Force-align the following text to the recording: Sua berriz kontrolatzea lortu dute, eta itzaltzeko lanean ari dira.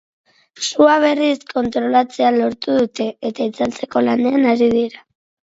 Sua 0.67 0.93
berriz 1.03 1.43
kontrolatzea 1.51 2.31
lortu 2.39 2.79
dute, 2.79 3.07
eta 3.31 3.49
itzaltzeko 3.51 4.05
lanean 4.09 4.51
ari 4.55 4.73
dira. 4.75 5.07